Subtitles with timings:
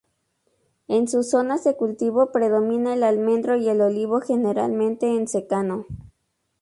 [0.87, 5.85] En sus zonas de cultivo predomina el almendro y el olivo generalmente en secano.